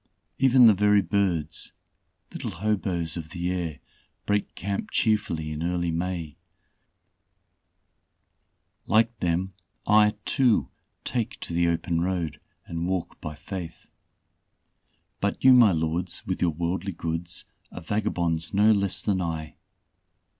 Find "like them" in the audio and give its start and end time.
8.87-9.53